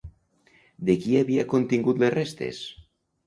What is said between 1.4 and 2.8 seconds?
contingut les restes?